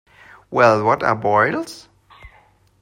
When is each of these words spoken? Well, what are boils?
Well, 0.49 0.83
what 0.83 1.03
are 1.03 1.15
boils? 1.15 1.87